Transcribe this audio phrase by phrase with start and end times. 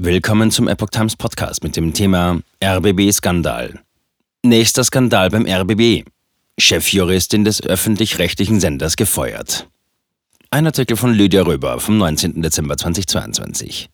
[0.00, 3.80] Willkommen zum Epoch Times Podcast mit dem Thema RBB-Skandal.
[4.44, 6.04] Nächster Skandal beim RBB.
[6.56, 9.68] Chefjuristin des öffentlich-rechtlichen Senders gefeuert.
[10.50, 12.42] Ein Artikel von Lydia Röber vom 19.
[12.42, 13.90] Dezember 2022.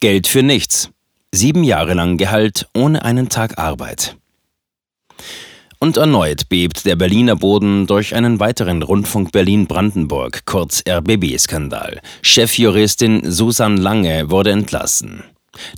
[0.00, 0.90] Geld für nichts.
[1.32, 4.16] Sieben Jahre lang Gehalt ohne einen Tag Arbeit.
[5.78, 12.00] Und erneut bebt der Berliner Boden durch einen weiteren Rundfunk Berlin-Brandenburg, kurz RBB-Skandal.
[12.22, 15.22] Chefjuristin Susan Lange wurde entlassen.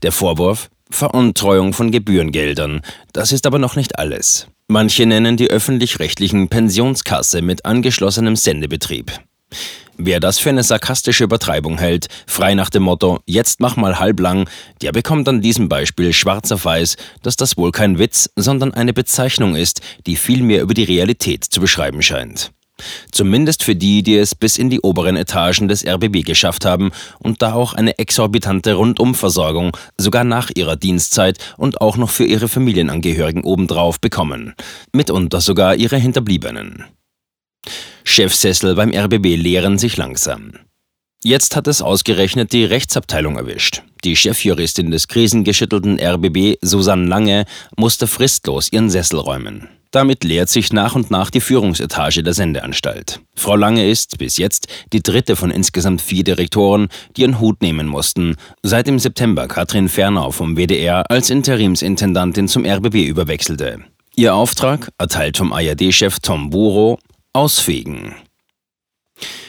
[0.03, 0.71] Der Vorwurf?
[0.91, 2.81] Veruntreuung von Gebührengeldern.
[3.13, 4.47] Das ist aber noch nicht alles.
[4.69, 9.13] Manche nennen die öffentlich-rechtlichen Pensionskasse mit angeschlossenem Sendebetrieb.
[10.01, 14.49] Wer das für eine sarkastische Übertreibung hält, frei nach dem Motto, jetzt mach mal halblang,
[14.81, 18.93] der bekommt an diesem Beispiel schwarz auf weiß, dass das wohl kein Witz, sondern eine
[18.93, 22.53] Bezeichnung ist, die viel mehr über die Realität zu beschreiben scheint.
[23.11, 27.43] Zumindest für die, die es bis in die oberen Etagen des RBB geschafft haben und
[27.43, 33.43] da auch eine exorbitante Rundumversorgung sogar nach ihrer Dienstzeit und auch noch für ihre Familienangehörigen
[33.43, 34.55] obendrauf bekommen.
[34.93, 36.85] Mitunter sogar ihre Hinterbliebenen.
[38.05, 40.53] Chefsessel beim RBB leeren sich langsam.
[41.25, 43.83] Jetzt hat es ausgerechnet die Rechtsabteilung erwischt.
[44.05, 47.45] Die Chefjuristin des krisengeschüttelten RBB, Susanne Lange,
[47.77, 49.69] musste fristlos ihren Sessel räumen.
[49.91, 53.21] Damit leert sich nach und nach die Führungsetage der Sendeanstalt.
[53.35, 57.87] Frau Lange ist bis jetzt die dritte von insgesamt vier Direktoren, die ihren Hut nehmen
[57.87, 63.81] mussten, seit im September Katrin Fernau vom WDR als Interimsintendantin zum RBB überwechselte.
[64.15, 66.99] Ihr Auftrag, erteilt vom ARD-Chef Tom Buro,
[67.39, 68.17] Ausfegen.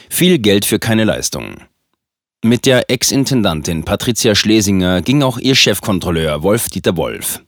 [0.08, 1.56] Viel Geld für keine Leistung.
[2.40, 7.42] Mit der Ex-Intendantin Patricia Schlesinger ging auch ihr Chefkontrolleur Wolf-Dieter Wolf.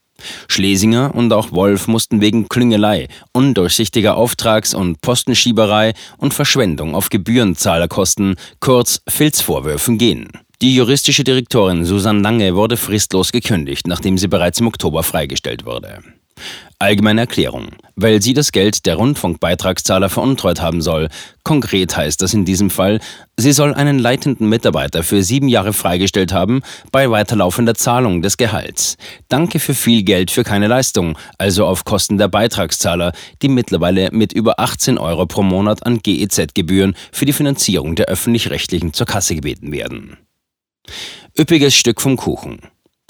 [0.49, 8.35] Schlesinger und auch Wolf mussten wegen Klüngelei, undurchsichtiger Auftrags- und Postenschieberei und Verschwendung auf Gebührenzahlerkosten,
[8.59, 10.29] kurz Filzvorwürfen gehen.
[10.61, 16.03] Die juristische Direktorin Susanne Lange wurde fristlos gekündigt, nachdem sie bereits im Oktober freigestellt wurde.
[16.79, 17.69] Allgemeine Erklärung.
[17.95, 21.09] Weil sie das Geld der Rundfunkbeitragszahler veruntreut haben soll.
[21.45, 22.99] Konkret heißt das in diesem Fall,
[23.37, 28.97] sie soll einen leitenden Mitarbeiter für sieben Jahre freigestellt haben bei weiterlaufender Zahlung des Gehalts.
[29.29, 33.13] Danke für viel Geld für keine Leistung, also auf Kosten der Beitragszahler,
[33.43, 38.93] die mittlerweile mit über 18 Euro pro Monat an GEZ-Gebühren für die Finanzierung der öffentlich-rechtlichen
[38.93, 40.17] zur Kasse gebeten werden.
[41.39, 42.59] Üppiges Stück vom Kuchen.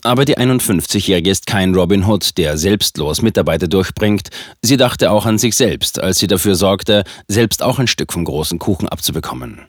[0.05, 4.31] Aber die 51-Jährige ist kein Robin Hood, der selbstlos Mitarbeiter durchbringt.
[4.61, 8.25] Sie dachte auch an sich selbst, als sie dafür sorgte, selbst auch ein Stück vom
[8.25, 9.61] großen Kuchen abzubekommen.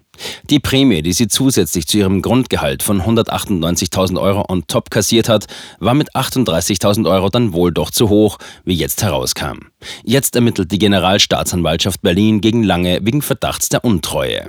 [0.50, 5.46] Die Prämie, die sie zusätzlich zu ihrem Grundgehalt von 198.000 Euro on top kassiert hat,
[5.80, 9.70] war mit 38.000 Euro dann wohl doch zu hoch, wie jetzt herauskam.
[10.04, 14.48] Jetzt ermittelt die Generalstaatsanwaltschaft Berlin gegen Lange wegen Verdachts der Untreue.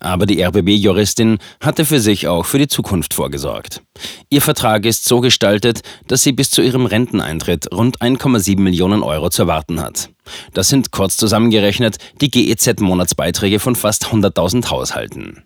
[0.00, 3.82] Aber die RBB-Juristin hatte für sich auch für die Zukunft vorgesorgt.
[4.30, 9.30] Ihr Vertrag ist so gestaltet, dass sie bis zu ihrem Renteneintritt rund 1,7 Millionen Euro
[9.30, 10.10] zu erwarten hat.
[10.54, 15.44] Das sind kurz zusammengerechnet die GEZ-Monatsbeiträge von fast 100.000 Haushalten.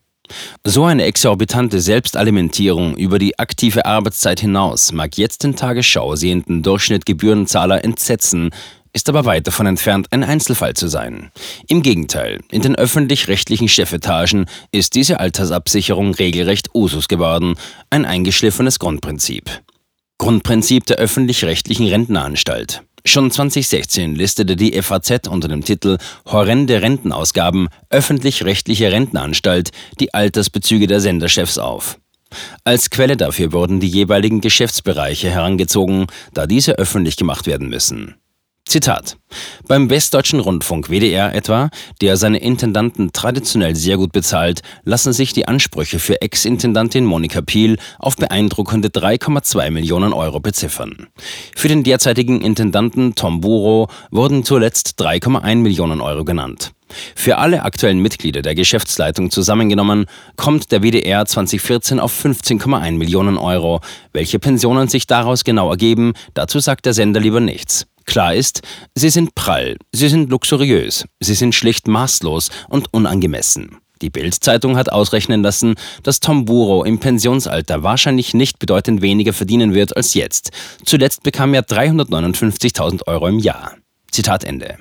[0.65, 7.84] So eine exorbitante Selbstalimentierung über die aktive Arbeitszeit hinaus mag jetzt den Tagesschau sehenden Durchschnittgebührenzahler
[7.84, 8.50] entsetzen,
[8.92, 11.30] ist aber weit davon entfernt, ein Einzelfall zu sein.
[11.66, 17.54] Im Gegenteil, in den öffentlich-rechtlichen Chefetagen ist diese Altersabsicherung regelrecht Usus geworden,
[17.91, 19.50] ein eingeschliffenes Grundprinzip.
[20.19, 22.82] Grundprinzip der öffentlich-rechtlichen Rentenanstalt.
[23.04, 31.00] Schon 2016 listete die FAZ unter dem Titel Horrende Rentenausgaben öffentlich-rechtliche Rentenanstalt die Altersbezüge der
[31.00, 31.98] Senderchefs auf.
[32.64, 38.14] Als Quelle dafür wurden die jeweiligen Geschäftsbereiche herangezogen, da diese öffentlich gemacht werden müssen.
[38.73, 39.19] Zitat.
[39.69, 41.69] Beim Westdeutschen Rundfunk WDR etwa,
[42.00, 47.77] der seine Intendanten traditionell sehr gut bezahlt, lassen sich die Ansprüche für Ex-Intendantin Monika Piel
[47.99, 51.09] auf beeindruckende 3,2 Millionen Euro beziffern.
[51.55, 56.73] Für den derzeitigen Intendanten Tom Buro wurden zuletzt 3,1 Millionen Euro genannt.
[57.15, 60.06] Für alle aktuellen Mitglieder der Geschäftsleitung zusammengenommen
[60.37, 63.81] kommt der WDR 2014 auf 15,1 Millionen Euro.
[64.15, 67.87] Welche Pensionen sich daraus genau ergeben, dazu sagt der Sender lieber nichts.
[68.04, 68.62] Klar ist,
[68.94, 73.78] sie sind prall, sie sind luxuriös, sie sind schlicht maßlos und unangemessen.
[74.02, 79.75] Die Bild-Zeitung hat ausrechnen lassen, dass Tom Buro im Pensionsalter wahrscheinlich nicht bedeutend weniger verdienen
[79.75, 80.50] wird als jetzt.
[80.84, 83.76] Zuletzt bekam er 359.000 Euro im Jahr.
[84.10, 84.76] Zitat Ende.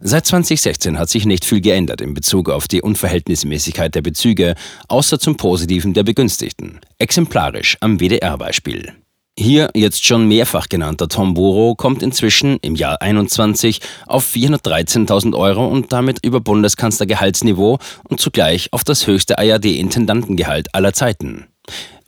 [0.00, 4.54] Seit 2016 hat sich nicht viel geändert in Bezug auf die Unverhältnismäßigkeit der Bezüge,
[4.88, 6.80] außer zum Positiven der Begünstigten.
[6.98, 8.92] Exemplarisch am WDR-Beispiel.
[9.38, 15.66] Hier jetzt schon mehrfach genannter Tom Buro kommt inzwischen im Jahr 21 auf 413.000 Euro
[15.66, 17.78] und damit über Bundeskanzlergehaltsniveau
[18.08, 21.48] und zugleich auf das höchste ARD-Intendantengehalt aller Zeiten.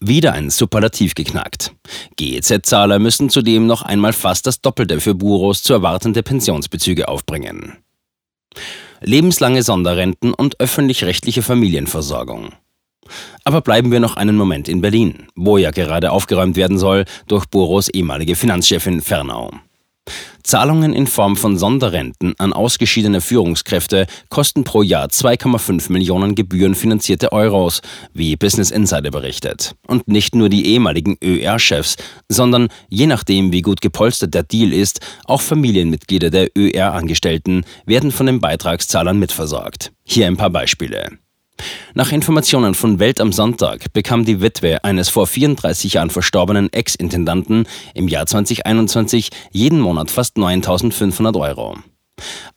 [0.01, 1.73] Wieder ein Superlativ geknackt.
[2.17, 7.77] GEZ-Zahler müssen zudem noch einmal fast das Doppelte für Buros zu erwartende Pensionsbezüge aufbringen.
[9.03, 12.55] Lebenslange Sonderrenten und öffentlich-rechtliche Familienversorgung.
[13.45, 17.47] Aber bleiben wir noch einen Moment in Berlin, wo ja gerade aufgeräumt werden soll durch
[17.47, 19.51] Boros ehemalige Finanzchefin Fernau.
[20.43, 27.83] Zahlungen in Form von Sonderrenten an ausgeschiedene Führungskräfte kosten pro Jahr 2,5 Millionen gebührenfinanzierte Euros,
[28.15, 29.75] wie Business Insider berichtet.
[29.87, 31.97] Und nicht nur die ehemaligen ÖR-Chefs,
[32.29, 38.27] sondern je nachdem, wie gut gepolstert der Deal ist, auch Familienmitglieder der ÖR-Angestellten werden von
[38.27, 39.93] den Beitragszahlern mitversorgt.
[40.05, 41.19] Hier ein paar Beispiele.
[41.95, 47.67] Nach Informationen von Welt am Sonntag bekam die Witwe eines vor 34 Jahren verstorbenen Ex-Intendanten
[47.95, 51.77] im Jahr 2021 jeden Monat fast 9500 Euro.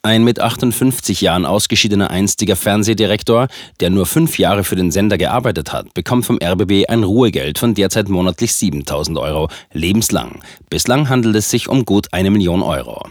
[0.04, 3.48] Ein mit 58 Jahren ausgeschiedener einstiger Fernsehdirektor,
[3.80, 7.74] der nur fünf Jahre für den Sender gearbeitet hat, bekommt vom RBB ein Ruhegeld von
[7.74, 10.42] derzeit monatlich 7000 Euro, lebenslang.
[10.70, 13.04] Bislang handelt es sich um gut eine Million Euro.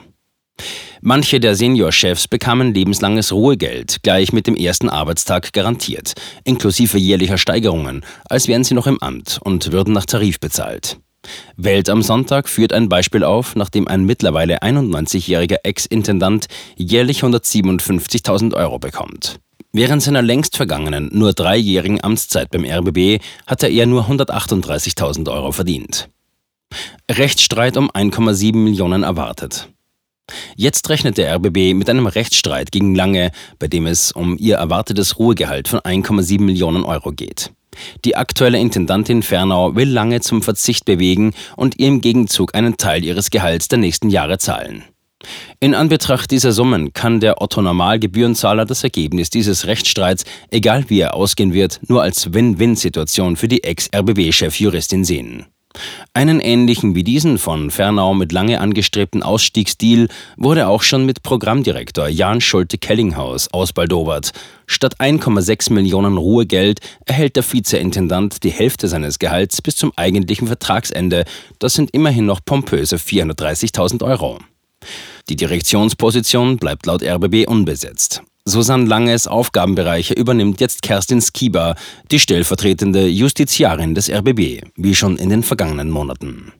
[1.01, 6.12] Manche der Seniorchefs bekamen lebenslanges Ruhegeld, gleich mit dem ersten Arbeitstag garantiert,
[6.45, 10.99] inklusive jährlicher Steigerungen, als wären sie noch im Amt und würden nach Tarif bezahlt.
[11.57, 16.47] Welt am Sonntag führt ein Beispiel auf, nachdem ein mittlerweile 91-jähriger Ex-Intendant
[16.77, 19.41] jährlich 157.000 Euro bekommt.
[19.73, 26.09] Während seiner längst vergangenen, nur dreijährigen Amtszeit beim RBB hatte er nur 138.000 Euro verdient.
[27.11, 29.69] Rechtsstreit um 1,7 Millionen erwartet.
[30.56, 35.19] Jetzt rechnet der RBB mit einem Rechtsstreit gegen Lange, bei dem es um ihr erwartetes
[35.19, 37.50] Ruhegehalt von 1,7 Millionen Euro geht.
[38.05, 43.05] Die aktuelle Intendantin Fernau will Lange zum Verzicht bewegen und ihr im Gegenzug einen Teil
[43.05, 44.85] ihres Gehalts der nächsten Jahre zahlen.
[45.61, 51.53] In Anbetracht dieser Summen kann der Otto-Normalgebührenzahler das Ergebnis dieses Rechtsstreits, egal wie er ausgehen
[51.53, 55.47] wird, nur als Win-Win-Situation für die Ex-RBB-Chefjuristin sehen.
[56.12, 62.08] Einen ähnlichen wie diesen von Fernau mit lange angestrebten Ausstiegsdeal wurde auch schon mit Programmdirektor
[62.08, 64.32] Jan Schulte-Kellinghaus ausbaldowert.
[64.67, 71.25] Statt 1,6 Millionen Ruhegeld erhält der Vizeintendant die Hälfte seines Gehalts bis zum eigentlichen Vertragsende.
[71.61, 74.38] Das sind immerhin noch pompöse 430.000 Euro.
[75.28, 78.22] Die Direktionsposition bleibt laut RBB unbesetzt.
[78.45, 81.75] Susanne Langes Aufgabenbereiche übernimmt jetzt Kerstin Skiba,
[82.11, 86.53] die stellvertretende Justiziarin des RBB, wie schon in den vergangenen Monaten.